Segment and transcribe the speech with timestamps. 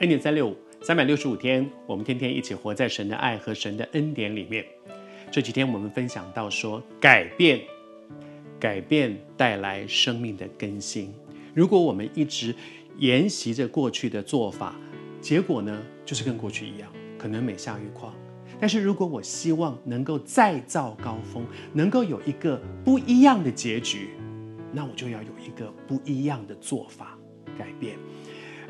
[0.00, 4.66] 恩典三六五，三百六十五天，我们天天一起活在神的爱和神的恩典里面。
[5.30, 7.60] 这几天我们分享到说，改变，
[8.58, 11.14] 改变带来生命的更新。
[11.54, 12.52] 如果我们一直
[12.98, 14.74] 沿袭着过去的做法，
[15.20, 18.12] 结果呢，就是跟过去一样，可能每下愈况。
[18.58, 24.10] 但是如果我希望能够再造高峰，能够有一个不一样的结局，
[24.72, 27.16] 那我就要有一个不一样的做法
[27.56, 27.96] 改变。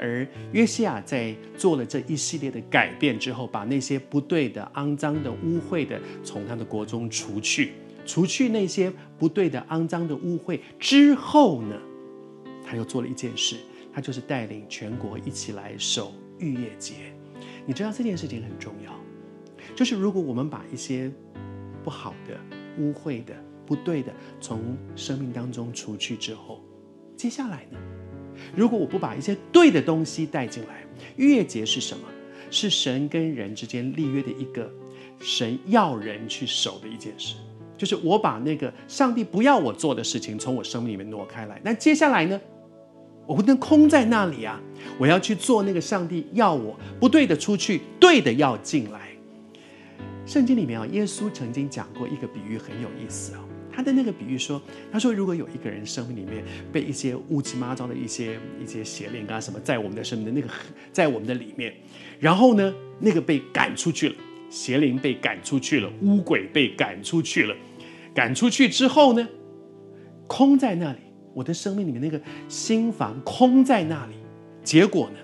[0.00, 7.72] 而约西亚在做了这一系列的改变之后，把那些不对的、肮脏的、污秽的从他的国中除去，
[8.06, 11.76] 除去那些不对的、肮脏的、污秽之后呢，
[12.64, 13.56] 他又做了一件事，
[13.92, 16.94] 他就是带领全国一起来守逾越节。
[17.66, 18.92] 你知道这件事情很重要，
[19.76, 21.12] 就是如果我们把一些
[21.84, 22.40] 不好的、
[22.78, 23.34] 污秽的、
[23.66, 26.64] 不对的从生命当中除去之后，
[27.16, 27.78] 接下来呢？
[28.54, 30.84] 如果我不把一些对的东西带进来，
[31.16, 32.04] 逾越节是什么？
[32.50, 34.68] 是神跟人之间立约的一个
[35.20, 37.36] 神要人去守的一件事，
[37.76, 41.60] 就是我把那个上帝不要我做的事情从我生命里面挪开来。
[41.62, 42.40] 那接下来呢？
[43.26, 44.60] 我不能空在那里啊！
[44.98, 49.10] 我要去做那个上帝要我不对的出去，对的要进来。
[50.26, 53.44] 圣经里面啊，耶稣曾经讲过一个比喻，很有意思啊。
[53.72, 60.48] 他的那个比喻说：“他说，如果有一个人生命里面被一些乌七八糟的一些一些邪灵啊什么，在我们的生命的那个
[60.92, 61.74] 在我们的里面，
[62.18, 64.14] 然后呢，那个被赶出去了，
[64.50, 67.54] 邪灵被赶出去了，乌鬼被赶出去了，
[68.14, 69.28] 赶出去之后呢，
[70.26, 70.98] 空在那里，
[71.32, 74.14] 我的生命里面那个心房空在那里，
[74.62, 75.16] 结果呢，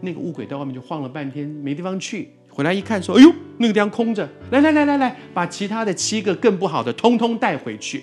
[0.00, 8.02] 那个乌鬼在外面就晃了半天，没地方去。”回来一看，说：“哎呦，那个地方空着，来来来来来，把其他的七个更不好的通通带回去。”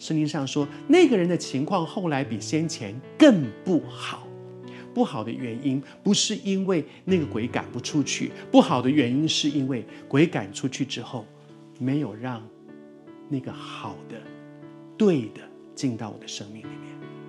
[0.00, 4.26] 圣经上说，那个人的情况后来比先前更不好。
[4.94, 11.26] 不好的原因不是因为那个鬼赶不出去，不好的原因是因为鬼赶出去之后，
[11.78, 12.42] 没有让
[13.28, 14.16] 那个好的、
[14.96, 15.42] 对的
[15.74, 17.19] 进到我的生命里面。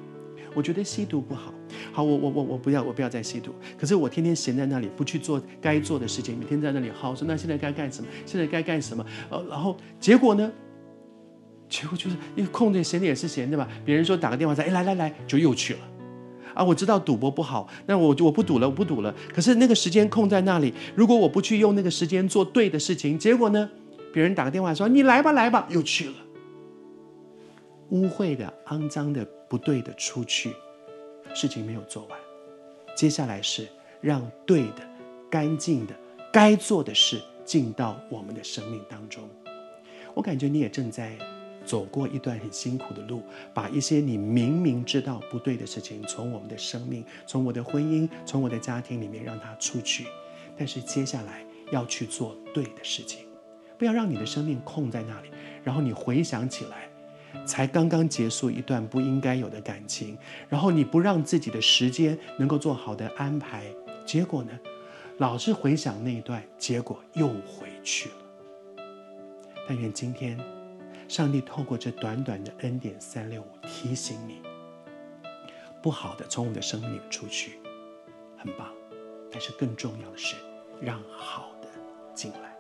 [0.54, 1.54] 我觉得吸毒不好。
[1.94, 3.54] 好，我我我我不要，我不要再吸毒。
[3.80, 7.16] 可是我天天闲在那里，不去做该做的事情，每天在那里耗。
[7.16, 8.08] 说那现在该干什么？
[8.26, 9.06] 现在该干什么？
[9.30, 10.52] 呃，然后结果呢？
[11.70, 13.68] 结果就是因为空着闲着也是闲着吧。
[13.86, 15.80] 别人说打个电话说，哎，来来来，就又去了。
[16.54, 19.16] 啊，我知道赌博不好，那我就我不赌了，我不赌了。
[19.34, 23.70] 可是那个时间空在那里，如果我不去用那个时间做对的事情，结果呢？
[24.14, 26.14] 别人打个电话说，你来吧，来吧，又去了。
[27.92, 30.54] 污秽的、肮脏的、不对的出去。
[31.34, 32.20] 事情没有做完，
[32.94, 33.66] 接下来是
[34.02, 34.82] 让对的、
[35.30, 35.96] 干净的、
[36.34, 39.24] 该做的事进到我们的生命当中。
[40.14, 41.18] 我感觉你也正在
[41.64, 50.06] 走过一段很辛苦的路，把一些你明明知道不对的事情从我们的生命、从我的婚姻、从我的家庭里面让它出去。
[50.58, 53.26] 但是接下来要去做对的事情，
[53.78, 55.30] 不要让你的生命空在那里，
[55.64, 56.91] 然后你回想起来。
[57.46, 60.18] 才刚刚结束一段不应该有的感情，
[60.50, 63.66] 然后你不让自己的时间能够做好的安排，
[64.06, 64.52] 结果呢，
[65.18, 68.16] 老是回想那一段，结果又回去了。
[69.68, 70.40] 但愿今天，
[71.08, 74.42] 上帝透过这短短的恩典三六五提醒你，
[75.82, 77.60] 不好的从我的生命里出去，
[78.38, 78.68] 很棒，
[79.32, 80.36] 但是更重要的是
[80.82, 81.68] 让好的
[82.14, 82.51] 进来。